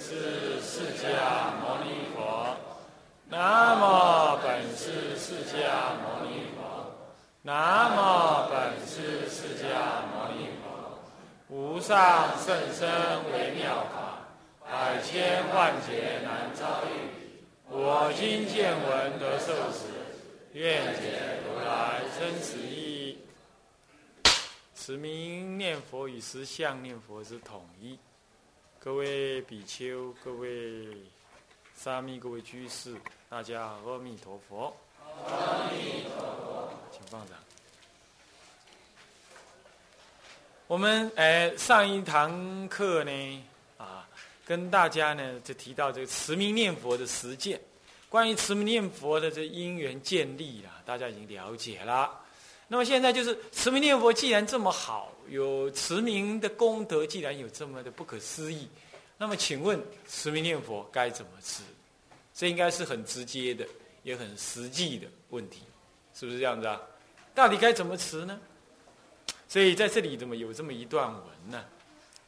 [0.00, 2.56] 是释迦牟尼佛。
[3.28, 6.96] 南无本师释迦牟尼佛。
[7.42, 10.98] 南无本师释迦牟尼佛。
[11.48, 12.88] 无上甚深
[13.30, 14.26] 微妙法，
[14.64, 16.88] 百千万劫难遭遇。
[17.68, 19.84] 我今见闻得受持，
[20.54, 23.18] 愿解如来真实意。
[24.74, 27.98] 此名念佛与实相念佛之统一。
[28.82, 30.88] 各位比丘、各位
[31.76, 32.96] 沙弥、各位居士，
[33.28, 34.74] 大家阿弥陀佛。
[35.26, 37.36] 阿弥陀佛，请放掌。
[40.66, 43.44] 我们哎，上一堂课呢，
[43.76, 44.08] 啊，
[44.46, 47.60] 跟大家呢就提到这个持名念佛的实践。
[48.08, 52.18] 关于持名念佛的这因缘建立啊，大家已经了解了。
[52.72, 58.68] 那么现在就是持名念佛，既然这么好，有持名的功德，既然有这么的不可思议，
[59.18, 61.64] 那么请问持名念佛该怎么持？
[62.32, 63.66] 这应该是很直接的，
[64.04, 65.62] 也很实际的问题，
[66.14, 66.80] 是不是这样子啊？
[67.34, 68.38] 到底该怎么持呢？
[69.48, 71.64] 所以在这里怎么有这么一段文呢？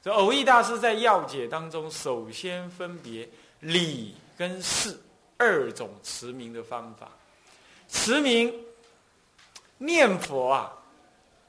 [0.02, 3.28] 这偶益大师在要解当中，首先分别
[3.60, 5.00] 理跟事
[5.36, 7.12] 二种持名的方法，
[7.88, 8.52] 持名。
[9.82, 10.72] 念佛啊，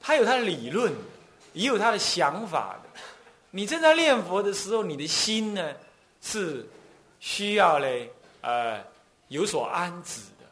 [0.00, 0.92] 他有他的理论，
[1.52, 3.00] 也有他的想法的。
[3.52, 5.72] 你正在念佛的时候，你的心呢
[6.20, 6.68] 是
[7.20, 8.82] 需要嘞呃
[9.28, 10.44] 有所安置的。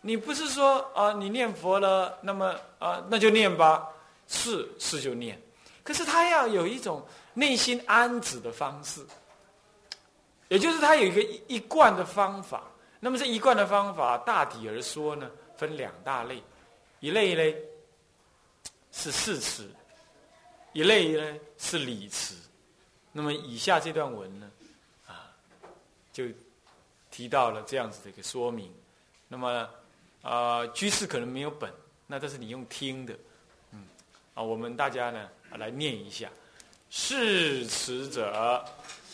[0.00, 3.88] 你不是说啊，你念佛了，那么啊那就念吧，
[4.26, 5.40] 是是就念。
[5.84, 9.06] 可是他要有一种内心安置的方式，
[10.48, 12.64] 也就是他有一个一贯的方法。
[12.98, 16.42] 那么这一贯的方法，大体而说呢，分两大类。
[17.04, 17.58] 一类呢
[18.90, 19.68] 是事词，
[20.72, 22.34] 一类呢是理词。
[23.12, 24.50] 那么以下这段文呢，
[25.06, 25.28] 啊，
[26.14, 26.24] 就
[27.10, 28.72] 提到了这样子的一个说明。
[29.28, 29.68] 那么
[30.22, 31.70] 啊，居士可能没有本，
[32.06, 33.14] 那这是你用听的，
[33.72, 33.84] 嗯，
[34.32, 36.30] 啊，我们大家呢来念一下：
[36.88, 38.64] 誓词者，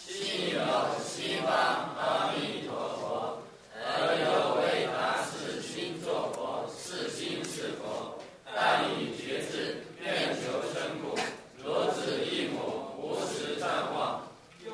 [0.07, 0.61] 心有
[1.03, 3.43] 西方阿弥陀佛，
[3.75, 6.51] 而有为大师心作佛。
[8.53, 11.17] 但以觉智愿求生故，
[11.63, 14.27] 罗子一母无时暂忘。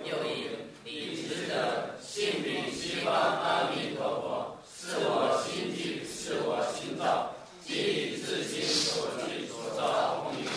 [0.02, 0.48] 又以
[0.82, 10.48] 理智的信彼西方阿弥陀佛，是我心具，是我心造，即以自心所具所造空理，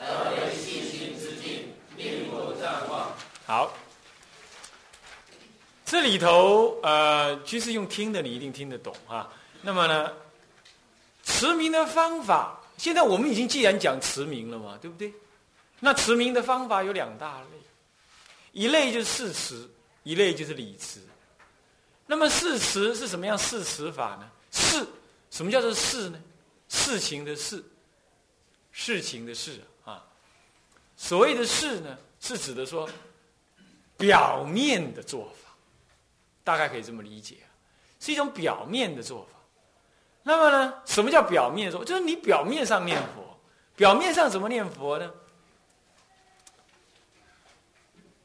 [0.00, 0.02] 而
[0.32, 3.12] 为信心之境，并不暂忘。
[3.46, 3.72] 好，
[5.84, 9.30] 这里头呃，其实用听的，你一定听得懂啊。
[9.60, 10.10] 那么呢，
[11.22, 12.58] 持名的方法。
[12.78, 15.12] 现在我们已经既然讲持名了嘛，对不对？
[15.78, 17.48] 那持名的方法有两大类，
[18.52, 19.68] 一类就是事持，
[20.02, 20.98] 一类就是理持。
[22.06, 24.30] 那么事持是什么样事持法呢？
[24.50, 24.86] 事，
[25.30, 26.18] 什么叫做事呢？
[26.70, 27.62] 事情的事，
[28.70, 30.02] 事情的事啊。
[30.96, 32.88] 所谓的事呢，是指的说
[33.98, 35.51] 表面的做法，
[36.44, 37.36] 大概可以这么理解，
[38.00, 39.38] 是一种表面的做法。
[40.22, 40.74] 那么呢？
[40.84, 41.84] 什么叫表面说？
[41.84, 43.38] 就是你表面上念佛，
[43.74, 45.12] 表面上怎么念佛呢？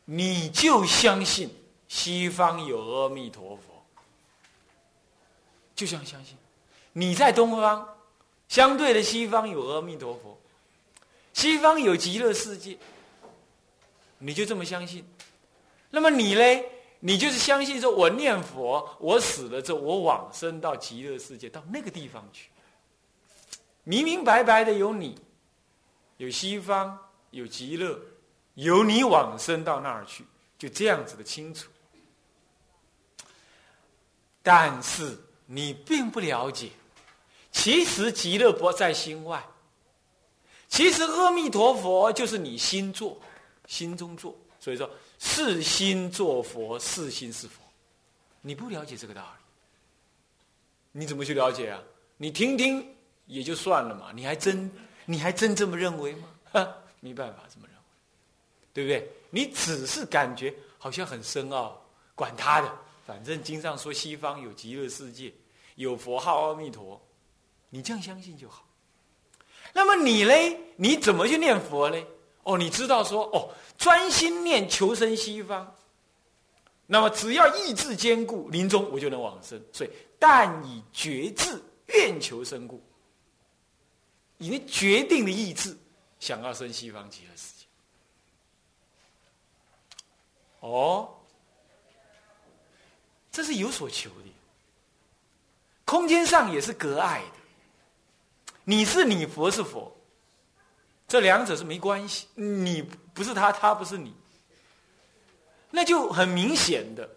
[0.05, 1.49] 你就相信
[1.87, 3.83] 西方有阿弥陀佛，
[5.75, 6.37] 就这样相信。
[6.93, 7.97] 你在东方，
[8.47, 10.39] 相对的西方有阿弥陀佛，
[11.33, 12.77] 西方有极乐世界，
[14.19, 15.03] 你就这么相信。
[15.89, 16.63] 那么你嘞？
[16.99, 22.49] 你就是相信说，我念佛，我死了之后，我往生到极乐世界，到那个地方去。
[23.83, 25.15] 明明白白的有你，
[26.17, 26.97] 有西方，
[27.29, 27.99] 有极乐，
[28.55, 30.25] 有你往生到那儿去，
[30.57, 31.69] 就这样子的清楚。
[34.41, 36.71] 但是你并不了解，
[37.51, 39.45] 其实极乐不在心外，
[40.67, 43.17] 其实阿弥陀佛就是你心做，
[43.67, 44.89] 心中做，所以说。
[45.19, 47.61] 是心作佛，是心是佛，
[48.41, 51.81] 你不了解这个道理，你怎么去了解啊？
[52.17, 52.95] 你听听
[53.25, 54.71] 也就算了嘛，你还真
[55.05, 56.27] 你还真这么认为吗？
[56.99, 57.83] 没办法这么认为，
[58.73, 59.11] 对不对？
[59.29, 61.79] 你只是感觉好像很深奥，
[62.15, 62.71] 管他的，
[63.05, 65.31] 反正经上说西方有极乐世界，
[65.75, 66.99] 有佛号阿弥陀，
[67.69, 68.65] 你这样相信就好。
[69.73, 72.05] 那么你嘞，你怎么去念佛嘞？
[72.47, 73.53] 哦，你知道说哦。
[73.77, 75.75] 专心念求生西方，
[76.87, 79.63] 那么只要意志坚固，临终我就能往生。
[79.71, 81.61] 所以，但以决志
[81.93, 82.81] 愿求生故，
[84.39, 85.77] 以那决定的意志
[86.19, 87.65] 想要生西方极乐世界。
[90.61, 91.13] 哦，
[93.31, 94.33] 这是有所求的。
[95.85, 99.95] 空间上也是隔爱的，你是你，佛是佛，
[101.07, 102.27] 这两者是没关系。
[102.35, 102.81] 你
[103.13, 104.13] 不是他，他不是你，
[105.71, 107.09] 那就很明显的，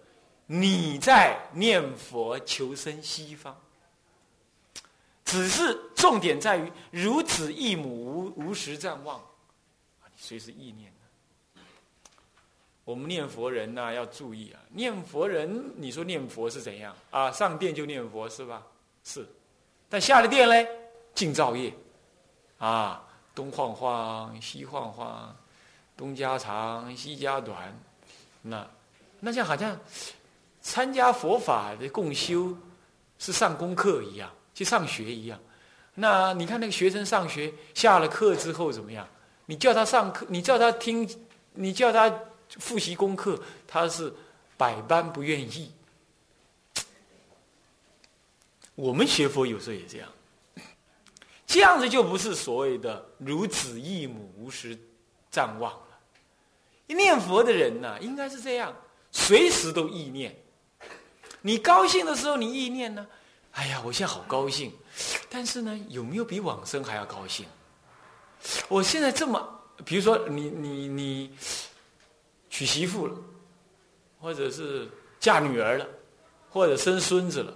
[0.47, 3.59] 你在念佛求生西方。
[5.25, 9.21] 只是重点在于如子一母无无时暂忘，
[10.05, 10.93] 你随时意念
[12.85, 17.31] 我们念佛人呐要注意啊，念佛人你说念佛是怎样啊？
[17.31, 18.67] 上殿就念佛是吧？
[19.05, 19.25] 是，
[19.89, 20.67] 但下了殿嘞，
[21.15, 21.73] 净造业，
[22.59, 25.37] 啊，东晃晃西晃晃，
[25.97, 27.77] 东家长西家短，
[28.43, 28.67] 那
[29.21, 29.79] 那像好像
[30.61, 32.57] 参加佛法的共修
[33.19, 34.31] 是上功课一样。
[34.53, 35.41] 去上学一样，
[35.95, 39.09] 那你看那个学生上学下了课之后怎么样？
[39.47, 41.09] 你叫他上课，你叫他听，
[41.55, 42.13] 你叫他
[42.59, 44.13] 复习功课，他是
[44.59, 45.73] 百般不愿意。
[48.75, 50.09] 我们学佛有时候也这样，
[51.51, 54.79] 这样子就不是所谓的如子异母无时
[55.33, 55.87] 暂忘了。
[56.87, 58.73] 念佛的人呢，应该是这样，
[59.11, 60.33] 随时都意念。
[61.41, 63.05] 你高兴的时候，你意念呢？
[63.51, 64.73] 哎呀，我现在好高兴，
[65.29, 67.45] 但是呢，有没有比往生还要高兴？
[68.69, 71.37] 我现在这么，比如说你你你
[72.49, 73.17] 娶媳妇了，
[74.21, 74.89] 或者是
[75.19, 75.87] 嫁女儿了，
[76.49, 77.53] 或者生孙子了，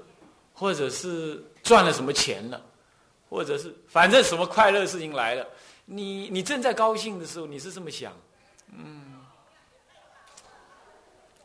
[0.52, 2.60] 或者是赚了什么钱了，
[3.34, 5.44] 或者是反正什么快乐事情来了，
[5.84, 8.16] 你你正在高兴的时候，你是这么想，
[8.72, 9.20] 嗯，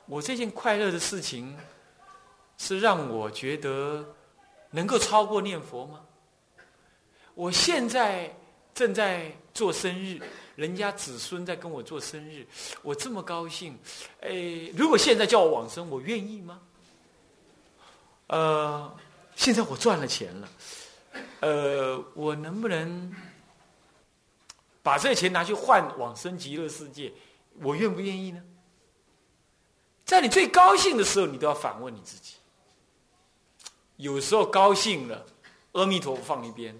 [0.06, 1.58] 我这件快乐的事情
[2.58, 4.06] 是让我觉得。
[4.72, 6.00] 能够超过念佛吗？
[7.34, 8.32] 我现在
[8.72, 10.22] 正在做生日，
[10.56, 12.46] 人家子孙在跟我做生日，
[12.84, 13.76] 我这么高兴。
[14.22, 16.62] 哎，如果现在叫我往生，我愿意吗？
[18.28, 18.96] 呃，
[19.36, 20.48] 现在我赚了钱了，
[21.42, 23.16] 呃，我能不能
[24.84, 27.12] 把这钱拿去换往生极乐世界？
[27.62, 28.42] 我愿不愿意呢？
[30.06, 32.36] 在你最高兴的时候，你都要反问你自己。
[33.98, 35.26] 有时候高兴了，
[35.74, 36.78] 阿弥陀佛放一边，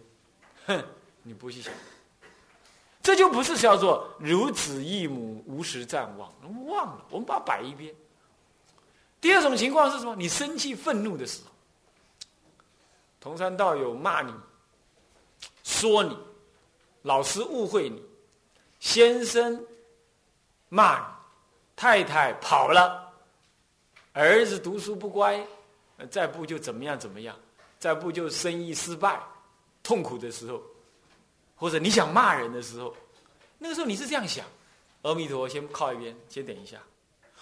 [0.66, 0.84] 哼，
[1.22, 1.74] 你不去想，
[3.04, 6.34] 这就不是叫做如子忆母无时暂忘，
[6.68, 7.94] 忘了，我们把它摆一边。
[9.20, 10.16] 第二种情况是什么？
[10.16, 11.52] 你生气愤怒的时候，
[13.20, 14.34] 同山道友骂你，
[15.64, 16.18] 说你，
[17.02, 18.04] 老师误会你，
[18.80, 19.64] 先生
[20.70, 21.06] 骂你，
[21.76, 23.12] 太太跑了，
[24.14, 25.46] 儿子读书不乖。
[26.10, 27.36] 再不就怎么样怎么样，
[27.78, 29.22] 再不就生意失败，
[29.84, 30.64] 痛苦的时候，
[31.58, 32.96] 或者你想骂人的时候，
[33.58, 34.46] 那个时候你是这样想：
[35.02, 36.78] 阿弥陀佛，先靠一边，先等一下，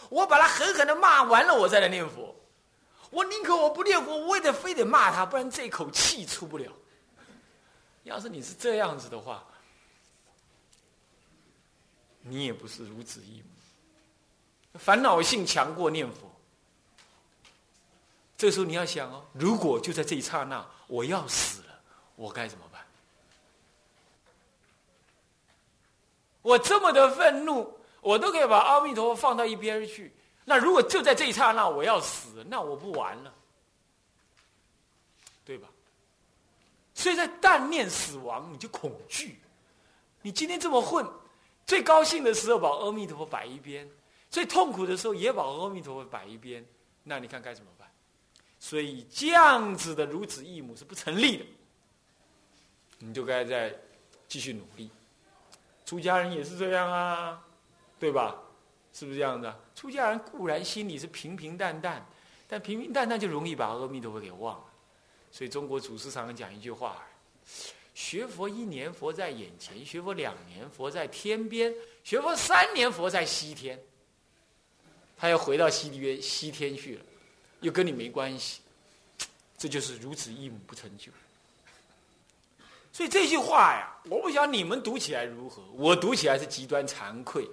[0.10, 2.36] 我把他狠狠的骂完了，我再来念佛。
[3.10, 6.72] 我宁可我不念佛，我也得非得骂他，不然这口气出不了。
[8.04, 9.44] 要是你是这样子的话，
[12.22, 13.44] 你也不是如此义
[14.76, 16.32] 烦恼性强过念佛。
[18.38, 21.80] 这时候你要想哦，如果就在这一刹那我要死了，
[22.16, 22.86] 我该怎么办？
[26.44, 30.14] 我这么的愤怒，我都可以把阿弥陀佛放到一边去。
[30.50, 33.34] 那如果就在这一刹那我要死，那我不完了，
[35.44, 35.68] 对吧？
[36.94, 39.38] 所以在但念死亡，你就恐惧。
[40.22, 41.06] 你今天这么混，
[41.66, 43.86] 最高兴的时候把阿弥陀佛摆一边，
[44.32, 46.66] 最痛苦的时候也把阿弥陀佛摆一边，
[47.04, 47.86] 那你看该怎么办？
[48.58, 51.46] 所以这样子的如此一母是不成立的，
[53.00, 53.78] 你就该再
[54.30, 54.90] 继续努力。
[55.86, 57.46] 出家人也是这样啊，
[58.00, 58.34] 对吧？
[58.98, 59.56] 是不是这样的？
[59.76, 62.04] 出家人固然心里是平平淡淡，
[62.48, 64.64] 但平平淡淡就容易把阿弥陀佛给忘了。
[65.32, 67.06] 所以中国祖师常常讲一句话：
[67.94, 71.72] 学佛一年佛在眼前，学佛两年佛在天边，
[72.04, 73.80] 学佛三年佛在西天。
[75.16, 77.06] 他要回到西边西天去了。
[77.62, 78.62] 又跟你没关系，
[79.60, 81.12] 这就是如此一母不成就。
[82.92, 87.48] 所以这句话呀，我不晓得你们读起来如何，我读起来是极端惭愧，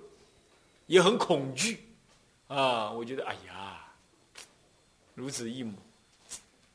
[0.86, 1.88] 也很恐惧
[2.48, 2.90] 啊！
[2.90, 3.84] 我觉得，哎呀，
[5.14, 5.78] 如此一母，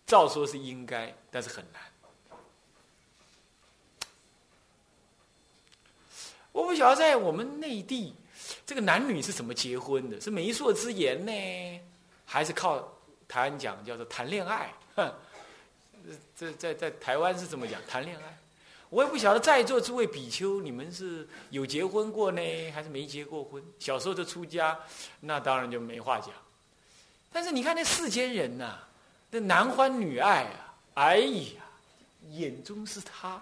[0.05, 1.81] 照说是应该，但是很难。
[6.51, 8.13] 我不晓得在我们内地，
[8.65, 10.19] 这个男女是怎么结婚的？
[10.19, 11.81] 是媒妁之言呢，
[12.25, 12.95] 还是靠？
[13.27, 15.13] 台湾讲叫做谈恋爱，哼，
[16.35, 18.37] 这在在台湾是怎么讲谈恋爱？
[18.89, 23.63] 我也不晓得在座诸位比丘，你们是有结婚过呢，还是没结过婚？
[23.77, 24.77] 小时候就出家，
[25.19, 26.31] 那当然就没话讲。
[27.31, 28.79] 但是你看那世间人呐，
[29.29, 31.61] 那男欢女爱啊，哎呀，
[32.29, 33.39] 眼中是他，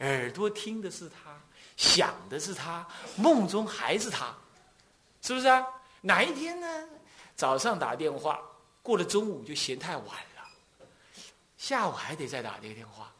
[0.00, 1.40] 耳朵听的是他，
[1.78, 4.36] 想的是他，梦中还是他，
[5.22, 5.64] 是不是啊？
[6.02, 6.66] 哪一天呢？
[7.34, 8.40] 早上打电话，
[8.82, 10.44] 过了中午就嫌太晚了，
[11.56, 13.10] 下午还得再打这个电话，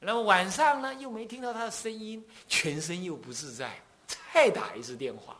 [0.00, 3.78] 那么晚上呢又没听到他的声音，全身又不自在，
[4.32, 5.36] 再打一次电话。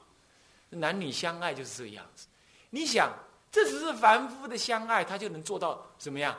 [0.69, 2.27] 男女相爱就是这个样子，
[2.69, 3.13] 你想，
[3.51, 6.39] 这只是凡夫的相爱，他就能做到怎么样？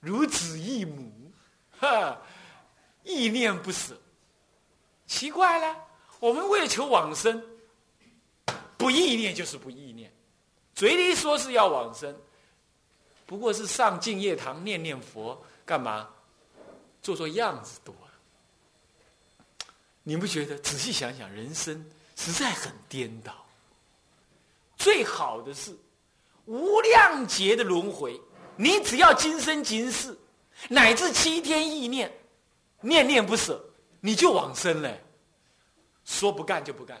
[0.00, 1.32] 如子异母，
[1.78, 2.20] 哈，
[3.04, 3.96] 意念不舍。
[5.06, 5.74] 奇怪了，
[6.20, 7.42] 我们为了求往生，
[8.76, 10.12] 不意念就是不意念，
[10.74, 12.14] 嘴里说是要往生，
[13.24, 16.10] 不过是上净业堂念念佛，干嘛？
[17.02, 18.12] 做做样子多了。
[20.02, 20.58] 你不觉得？
[20.58, 21.84] 仔细想想，人生。
[22.20, 23.46] 实在很颠倒。
[24.76, 25.76] 最好的是
[26.46, 28.20] 无量劫的轮回，
[28.56, 30.18] 你只要今生今世，
[30.68, 32.12] 乃至七天意念，
[32.80, 33.64] 念念不舍，
[34.00, 34.98] 你就往生了。
[36.04, 37.00] 说不干就不干。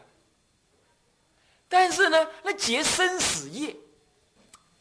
[1.68, 3.74] 但是呢，那结生死业，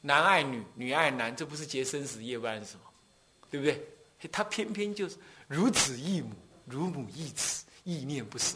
[0.01, 2.81] 男爱女，女爱男，这不是结生死业，不然是什么？
[3.50, 3.83] 对不对？
[4.31, 6.31] 他偏偏就是如子异母，
[6.65, 8.55] 如母异子，意念不舍。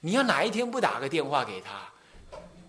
[0.00, 1.92] 你要哪一天不打个电话给他，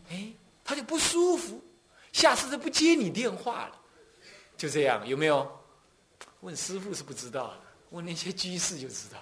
[0.10, 1.64] 哎，他就不舒服，
[2.12, 3.82] 下次就不接你电话了，
[4.58, 5.50] 就这样，有没有？
[6.42, 7.62] 问师傅是不知道的，
[7.92, 9.18] 问那些居士就知道，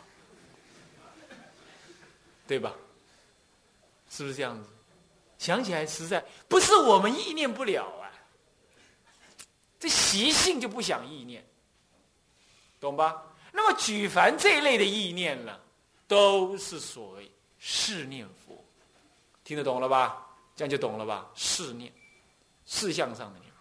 [2.47, 2.73] 对吧？
[4.09, 4.69] 是不是这样子？
[5.37, 8.11] 想起来实在不是我们意念不了啊，
[9.79, 11.43] 这习性就不想意念，
[12.81, 13.23] 懂吧？
[13.53, 15.57] 那么举凡这一类的意念呢，
[16.07, 17.31] 都是所谓。
[17.63, 18.59] 是念佛，
[19.43, 20.27] 听得懂了吧？
[20.55, 21.29] 这样就懂了吧？
[21.35, 21.93] 是念，
[22.65, 23.51] 事相上的念。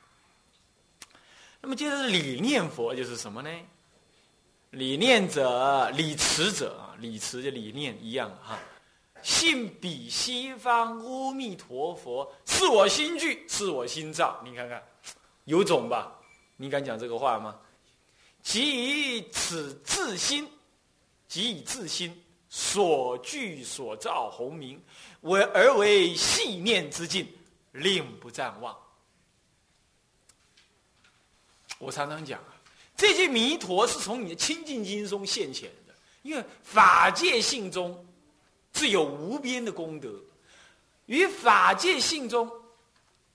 [1.61, 3.51] 那么接着理念佛就是什么呢？
[4.71, 8.59] 理念者，理持者啊，理持就理念一样哈。
[9.21, 14.41] 信彼西方阿弥陀佛，是我心具，是我心造。
[14.43, 14.83] 你看看，
[15.45, 16.11] 有种吧？
[16.57, 17.55] 你敢讲这个话吗？
[18.43, 20.49] 即以此自心，
[21.29, 22.25] 即以自心。
[22.53, 24.83] 所具所造鸿明，
[25.21, 27.25] 为而为细念之境，
[27.71, 28.77] 令不暂忘。
[31.79, 32.51] 我常常讲啊，
[32.97, 38.05] 这句弥陀是从你的清净经中现前的，因为法界性中
[38.73, 40.13] 自有无边的功德，
[41.07, 42.51] 与法界性中，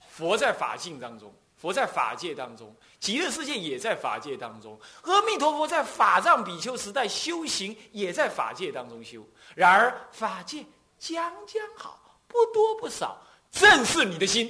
[0.10, 1.34] 佛在法性当中。
[1.56, 4.80] 佛在法界当中，极乐世界也在法界当中。
[5.04, 9.24] 阿弥陀佛在法藏比丘时代修行，也在法界当中修。
[9.54, 10.66] 然而法界
[10.98, 13.22] 将将好，不多不少，
[13.52, 14.50] 正是你的心。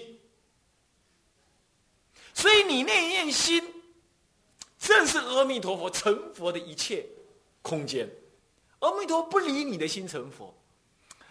[2.33, 3.62] 所以你那念心，
[4.79, 7.05] 正是阿弥陀佛成佛的一切
[7.62, 8.09] 空间。
[8.79, 10.57] 阿弥陀不理你的心成佛，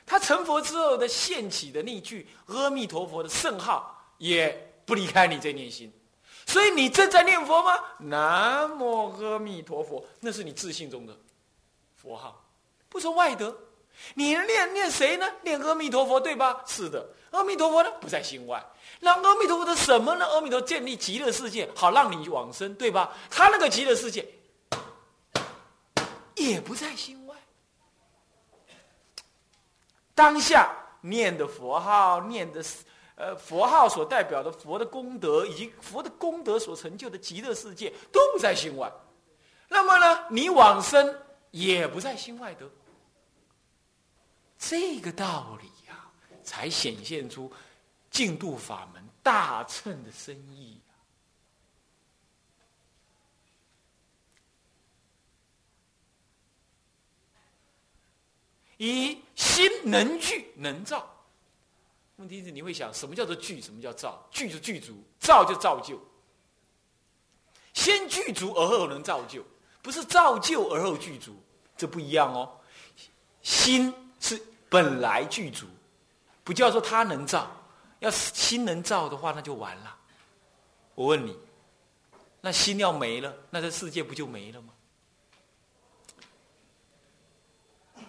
[0.04, 4.70] 他成佛之后的现起的那句阿弥陀佛的圣号也。
[4.86, 5.90] 不离开你这念心，
[6.46, 7.78] 所以你正在念佛吗？
[7.98, 11.16] 南无阿弥陀佛，那是你自信中的
[11.96, 12.44] 佛号，
[12.88, 13.56] 不说外德。
[14.14, 15.26] 你念念谁呢？
[15.42, 16.62] 念阿弥陀佛，对吧？
[16.66, 18.64] 是的，阿弥陀佛呢不在心外。
[19.00, 20.26] 那阿弥陀佛的什么呢？
[20.26, 23.12] 阿弥陀建立极乐世界，好让你往生，对吧？
[23.30, 24.28] 他那个极乐世界
[26.36, 27.34] 也不在心外。
[30.14, 32.62] 当下念的佛号，念的。
[33.16, 38.92] 呃，佛号所代表的佛的功德，以及佛的功德所成就的极乐世界，都不在心外。
[39.68, 41.16] 那么呢，你往生
[41.52, 42.68] 也不在心外得。
[44.58, 46.10] 这个道理呀，
[46.42, 47.52] 才显现出
[48.10, 50.80] 净度法门大乘的深意。
[58.76, 61.13] 以心能聚能造。
[62.24, 63.60] 问题是你会想，什么叫做具？
[63.60, 64.26] 什么叫造？
[64.30, 66.00] 具就具足，造就造就。
[67.74, 69.44] 先具足而后能造就，
[69.82, 71.36] 不是造就而后具足，
[71.76, 72.50] 这不一样哦。
[73.42, 74.40] 心是
[74.70, 75.66] 本来具足，
[76.42, 77.46] 不叫做他能造。
[77.98, 79.94] 要是心能造的话，那就完了。
[80.94, 81.38] 我问你，
[82.40, 84.72] 那心要没了，那这世界不就没了吗？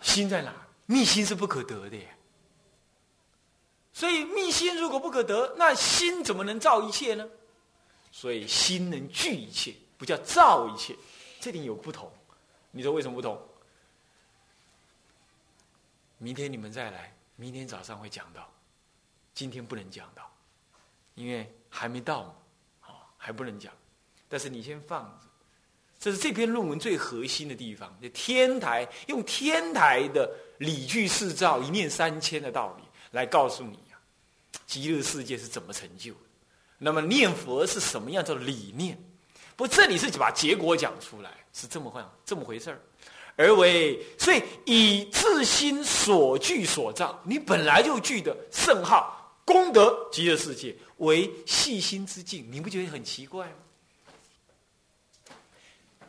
[0.01, 0.53] 心在哪？
[0.85, 1.97] 密心是不可得的。
[3.95, 7.25] 所以密心如果不可得，那心怎么能造一切呢？
[8.11, 10.93] 所以心能聚一切，不叫造一切，
[11.39, 12.11] 这点有不同。
[12.71, 13.41] 你说为什么不同？
[16.17, 18.45] 明天你们再来，明天早上会讲到，
[19.33, 20.29] 今天不能讲到。
[21.13, 22.35] 因为还没到嘛，
[22.81, 23.71] 啊，还不能讲。
[24.27, 25.27] 但是你先放着，
[25.97, 27.97] 这是这篇论文最核心的地方。
[28.01, 32.83] 就天台用天台的理具四照一念三千的道理
[33.15, 33.97] 来告诉你呀，
[34.67, 36.19] 极乐世界是怎么成就的。
[36.77, 39.01] 那么念佛是什么样的理念？
[39.55, 42.81] 不，这里是把结果讲出来，是这么回这么回事儿。
[43.37, 53.53] 而为所以以自心所具所造，你本来就具的圣号功德极乐世界为细心之境，你不觉得很奇怪吗？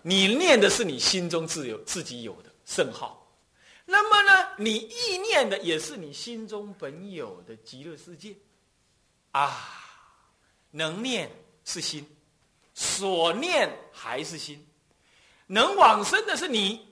[0.03, 3.26] 你念的是你心中自有自己有的圣号，
[3.89, 8.37] 那么呢，你意念的也是你心中本有的极乐世界
[9.31, 9.83] 啊。
[10.73, 11.31] 能念
[11.65, 12.07] 是心，
[12.75, 14.63] 所念还是心，
[15.47, 16.87] 能往生的是你，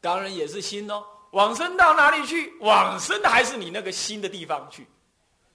[0.00, 1.02] 当然也是心哦。
[1.30, 2.52] 往生到哪里去？
[2.58, 4.86] 往生的还是你那个心的地方去。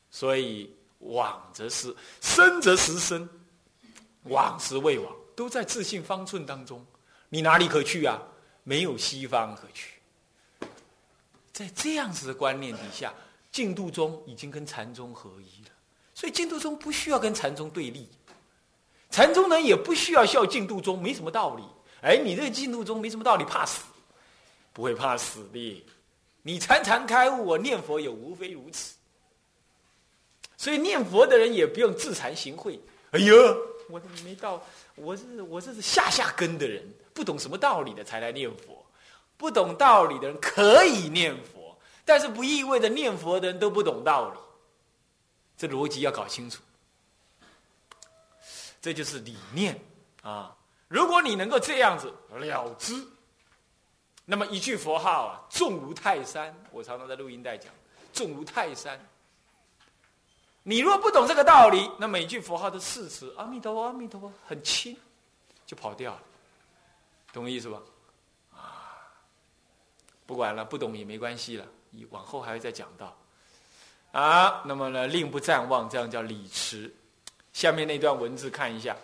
[0.09, 3.27] 所以往则是生，则实生；
[4.23, 6.83] 往时未往，都在自信方寸当中。
[7.29, 8.19] 你哪里可去啊？
[8.63, 9.94] 没有西方可去。
[11.55, 13.13] 在这样子的观念底下，
[13.49, 15.69] 净土宗已经跟禅宗合一了。
[16.13, 18.09] 所以净土宗不需要跟禅宗对立，
[19.09, 21.63] 禅宗呢也不需要笑净土宗没什么道理。
[22.01, 23.85] 哎，你这个净土宗没什么道理，怕死？
[24.73, 25.85] 不会怕死的。
[26.41, 28.93] 你禅禅开悟，我念佛也无非如此。
[30.57, 32.77] 所以念佛的人也不用自惭形秽。
[33.11, 33.33] 哎呦，
[33.89, 34.61] 我没到，
[34.95, 38.74] 我是我这是下下根的人，不懂什么道理的才来念佛。
[39.37, 44.39] 不懂道理的人可以念佛，但是不意味着念佛的人都不懂道理。
[45.57, 46.61] 这逻辑要搞清楚，
[48.81, 49.79] 这就是理念
[50.21, 50.55] 啊！
[50.87, 52.93] 如果你能够这样子了之，
[54.25, 56.53] 那么一句佛号啊，重如泰山。
[56.71, 57.73] 我常常在录音带讲，
[58.13, 58.99] 重如泰山。
[60.61, 64.95] 你若不懂这个道理，那每句佛号的誓词“阿弥陀佛，阿弥陀佛”很轻，
[65.65, 66.21] 就跑掉了，
[67.31, 67.79] 懂我意思吧？
[70.25, 71.65] 不管了，不懂也没关系了，
[72.09, 73.15] 往后还会再讲到。
[74.11, 76.89] 啊，那么呢，令不暂忘，这样叫礼持。
[77.51, 78.95] 下面那段文字看一下，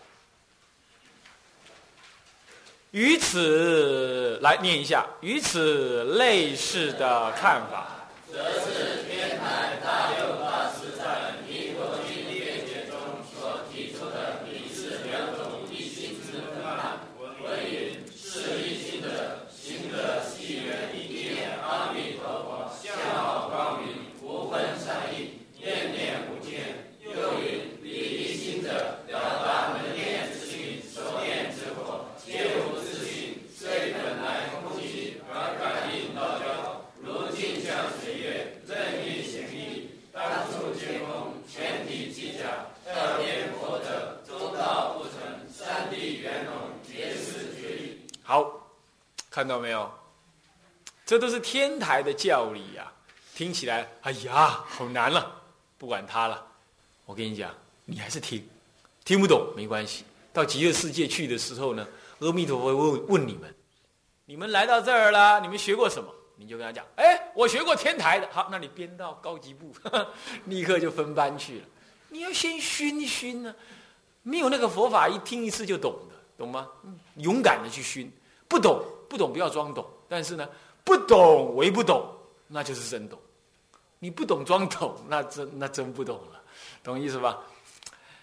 [2.91, 11.03] 于此来念一下，与此类似的看法，则是天台大六大师在
[11.45, 12.97] 《弥陀经辩解》中
[13.33, 23.99] 所提出的理事两种一心之分案，为云是一心者，行者系缘一念阿弥陀佛，相好光明。
[24.51, 26.59] 分善意，念念无间。
[27.01, 28.69] 又云理一心者，
[29.07, 42.43] 了达能念之心，所念之佛，皆无自性，虽本来空寂，而感应道交，如镜像水月，任意显异，当处皆空，全体即假。
[42.85, 46.53] 二边佛者，周道不成，三地圆融，
[46.83, 48.05] 皆是绝理。
[48.21, 48.67] 好，
[49.29, 49.91] 看到没有？
[51.05, 52.89] 这都是天台的教理呀。
[53.35, 55.29] 听起来，哎呀，好难了。
[55.77, 56.45] 不管他了，
[57.05, 57.53] 我跟你讲，
[57.85, 58.47] 你还是听，
[59.03, 60.05] 听不懂没关系。
[60.31, 61.85] 到极乐世界去的时候呢，
[62.19, 63.53] 阿弥陀佛问问你们：
[64.25, 66.09] 你们来到这儿了，你们学过什么？
[66.37, 68.29] 你就跟他讲：哎，我学过天台的。
[68.31, 69.73] 好，那你编到高级部，
[70.45, 71.65] 立刻就分班去了。
[72.09, 73.53] 你要先熏一熏呢，
[74.23, 76.67] 没有那个佛法，一听一次就懂的，懂吗？
[77.15, 78.11] 勇敢的去熏，
[78.47, 78.81] 不懂
[79.11, 79.85] 不懂，不要装懂。
[80.07, 80.47] 但是呢，
[80.85, 82.07] 不懂为不懂，
[82.47, 83.19] 那就是真懂。
[83.99, 86.41] 你不懂装懂， 那真那真不懂了，
[86.81, 87.37] 懂意思吧？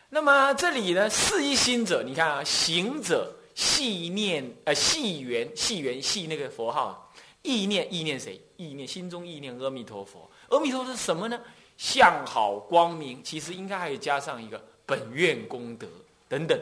[0.09, 8.40] 那么这里呢，是一心者，你看啊，行者细念呃细缘细缘细那个佛号，意念意念谁？
[8.57, 10.29] 意念心中意念阿弥陀佛。
[10.48, 11.38] 阿弥陀佛是什么呢？
[11.77, 15.87] 相好光明，其实应该还有加上一个本愿功德
[16.29, 16.59] 等等。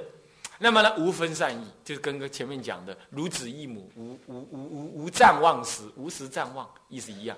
[0.59, 7.37] 那么呢，无分善意，就是跟个前面讲的如子一母，无无无无无暂忘时，无时暂忘，意思一样。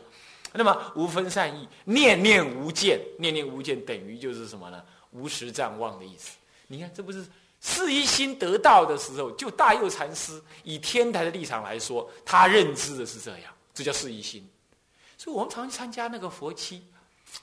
[0.52, 4.82] 那么无分善意，念念无间，念念无间等于就是什么呢？
[5.10, 6.36] 无时暂忘的意思。
[6.68, 7.26] 你看，这不是
[7.60, 14.48] 四一心得道的时候，就大佑禅师以天台的立场来说，他认知的是这样，这叫四一心。
[15.16, 16.86] 所以我们常去参加那个佛期，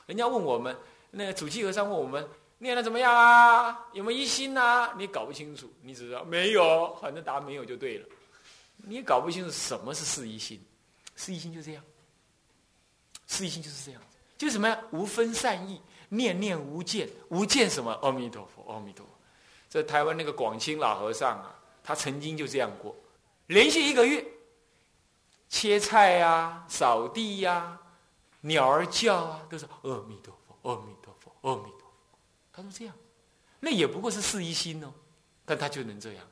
[0.05, 0.75] 人家问我们，
[1.11, 2.25] 那个主祭和尚问我们
[2.57, 3.87] 念的怎么样啊？
[3.93, 4.93] 有没有一心啊？
[4.97, 8.07] 你搞不清楚，你只知道没有，反正答没有就对了。
[8.77, 10.63] 你也搞不清楚什么是四一心，
[11.15, 11.83] 四一心就这样。
[13.27, 14.01] 四一心就是这样，
[14.37, 14.79] 就什么呀？
[14.91, 17.91] 无分善意，念念无见，无见什么？
[18.01, 19.11] 阿弥陀佛，阿弥陀佛。
[19.67, 22.95] 在台湾那个广清老和尚啊，他曾经就这样过，
[23.47, 24.23] 连续一个月，
[25.49, 27.77] 切菜呀、扫地呀、
[28.41, 31.84] 鸟儿叫啊，都是阿弥陀佛，阿弥陀佛，阿弥陀。
[32.55, 32.95] 他说这样，
[33.59, 34.93] 那也不过是四一心哦，
[35.43, 36.23] 但他就能这样。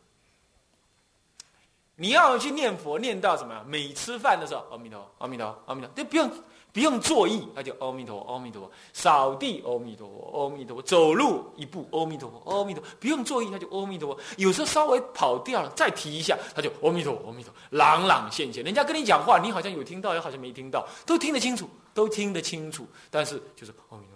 [1.96, 3.64] 你要去念佛，念到什么？
[3.68, 6.32] 每吃饭的时候，阿弥陀，阿弥陀，阿弥陀，就不用
[6.72, 8.72] 不用作意，他就阿弥陀，阿弥陀佛。
[8.94, 10.82] 扫地，阿弥陀佛，阿弥陀佛。
[10.82, 12.90] 走路一步，阿弥陀佛，阿弥陀佛。
[13.00, 14.22] 不用作意，他就阿弥陀佛。
[14.38, 18.64] 有时候稍微跑掉了，再提一下，他就阿弥陀，阿弥陀，朗朗现前。
[18.64, 22.88] 人家跟你讲话，你好像有听到，又好像没听到，都听得清楚，都听得清楚。
[23.12, 24.13] 但是就是阿弥陀，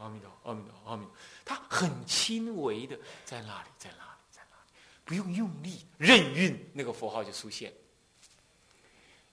[0.00, 1.14] 阿弥陀，阿弥陀，阿弥陀，阿弥陀。
[1.44, 4.10] 他很轻微的在那里，在那里。
[4.30, 4.72] 在那里
[5.04, 7.72] 不用用力，任运，那个佛号就出现。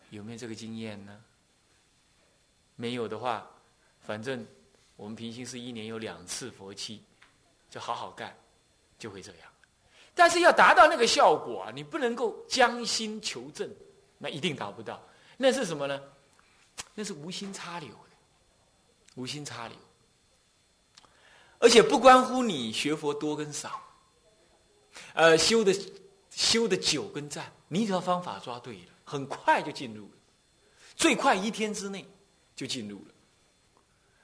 [0.10, 1.23] 有没有这个经验呢？
[2.75, 3.49] 没有的话，
[4.01, 4.45] 反正
[4.95, 7.03] 我们平行是一年有两次佛期，
[7.69, 8.36] 就好好干，
[8.99, 9.49] 就会这样。
[10.13, 13.69] 但是要达到那个效果啊，你不能够将心求证，
[14.17, 15.01] 那一定达不到。
[15.38, 16.01] 那是什么呢？
[16.95, 18.15] 那是无心插柳的，
[19.15, 19.77] 无心插柳，
[21.60, 23.82] 而且不关乎你学佛多跟少。
[25.13, 25.76] 呃，修的
[26.30, 30.12] 修的久跟站，你只要方法抓对了，很快就进入了，
[30.96, 32.06] 最快一天之内
[32.56, 33.13] 就进入了。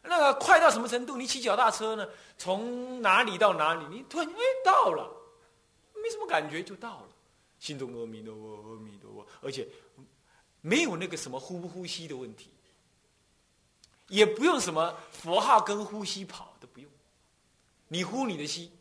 [0.04, 1.16] 那个快到什么程度？
[1.16, 5.10] 你骑脚踏车呢，从哪里到哪里，你突然哎到了，
[5.96, 7.10] 没什么感觉就到了，
[7.60, 9.68] 心中阿弥陀佛，阿弥陀佛，而且
[10.62, 12.52] 没有那个什么呼不呼吸的问题，
[14.10, 16.90] 也不用什么佛号跟呼吸跑都不用，
[17.94, 18.72] 你呼你的吸，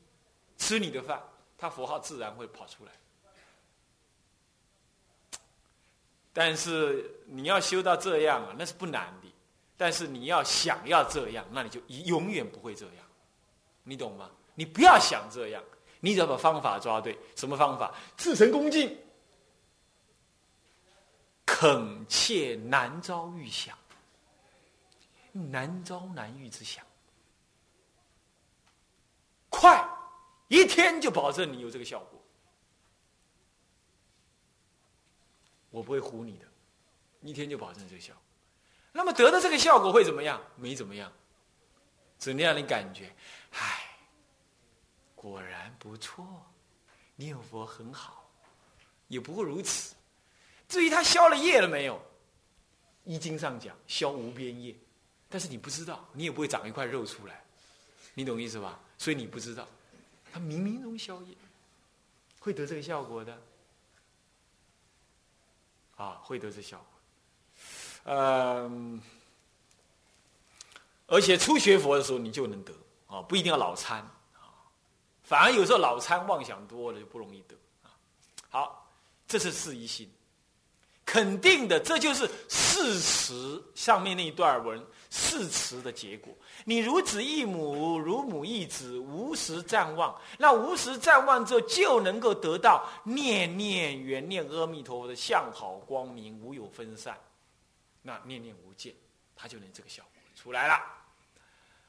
[0.57, 1.23] 吃你的饭。
[1.59, 2.93] 他佛号自然会跑出来，
[6.33, 9.31] 但是你要修到这样啊，那是不难的。
[9.77, 13.05] 但是你要想要这样，那你就永远不会这样，
[13.85, 14.31] 你懂吗？
[14.55, 15.63] 你不要想这样，
[16.01, 17.17] 你只要把方法抓对。
[17.37, 17.95] 什么方法？
[18.17, 18.99] 至诚恭敬，
[21.45, 23.77] 恳切难遭遇想，
[25.33, 26.85] 难遭难遇之想，
[29.49, 29.87] 快。
[30.49, 32.23] 一天就保证你有这个效果，
[35.71, 36.47] 我不会唬你的，
[37.21, 38.23] 一天就保证这个效果。
[38.93, 40.41] 那么得到这个效果会怎么样？
[40.57, 41.13] 没怎么样，
[42.19, 43.13] 只能让你感觉，
[43.51, 43.99] 唉，
[45.15, 46.47] 果然不错，
[47.17, 48.31] 念佛很好，
[49.09, 49.95] 也不过如此。
[50.69, 52.01] 至于他消了业了没有，
[53.05, 54.75] 易经上讲消无边业，
[55.29, 57.43] 但是你不知道，你也不会长一块肉出来，
[58.15, 58.79] 你懂意思吧？
[58.99, 59.67] 所以你不知道。
[60.33, 61.37] 他冥冥中消业，
[62.41, 63.39] 会得这个效果的，
[65.97, 66.87] 啊，会得这效果。
[68.05, 69.01] 嗯，
[71.07, 72.73] 而且初学佛的时候你就能得
[73.07, 73.99] 啊，不一定要老参
[74.33, 74.49] 啊，
[75.23, 77.93] 反而有时候老参妄想多了就不容易得啊。
[78.49, 78.91] 好，
[79.29, 80.11] 这是四一心。
[81.05, 83.63] 肯定的，这就是事实。
[83.75, 84.83] 上面那一段文
[85.15, 86.33] 誓词的结果。
[86.65, 90.19] 你如子一母，如母一子，无时暂忘。
[90.39, 97.15] 那无时暂忘之后，就能够得到念念缘念阿弥陀佛的相好光明，无有分散。
[98.01, 98.95] 那念念无间，
[99.37, 100.83] 他就能这个效果出来了。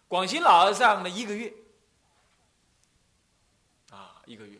[0.09, 1.53] 广兴老和尚的一个月，
[3.89, 4.59] 啊，一个月。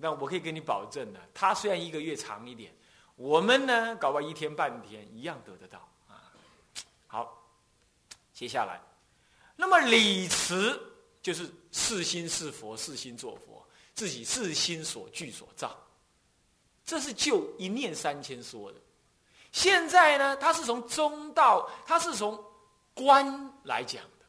[0.00, 2.72] 那我可以给你保证的，他虽然一个月长一点，
[3.18, 6.22] 我们呢搞完一天半天一样得得到啊。
[7.08, 7.44] 好，
[8.32, 8.80] 接下来，
[9.56, 10.80] 那么理慈
[11.20, 15.76] 就是是心是佛，是心做佛，自己是心所具所造，
[16.84, 18.78] 这是就一念三千说的。
[19.50, 22.40] 现在呢，他是从中道，他是从
[22.94, 24.26] 观来讲的。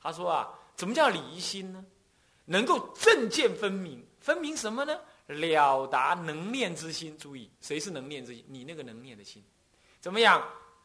[0.00, 1.84] 他说啊，怎么叫理心呢？
[2.44, 4.00] 能够正见分明。
[4.20, 4.96] 分明什么呢？
[5.32, 7.16] 了达能念之心。
[7.18, 8.44] 注意，谁是能念之心？
[8.46, 9.42] 你那个能念的心，
[10.00, 10.42] 怎么样？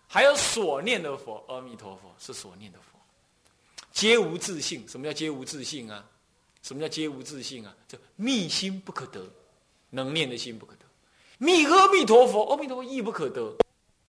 [0.07, 2.97] 还有所念的佛，阿弥陀佛是所念的佛，
[3.91, 4.87] 皆无自性。
[4.87, 6.05] 什么叫皆无自性啊？
[6.63, 7.75] 什么叫皆无自性啊？
[7.87, 9.29] 就密心不可得，
[9.89, 10.85] 能念的心不可得。
[11.37, 13.53] 密阿弥陀佛，阿弥陀佛亦不可得。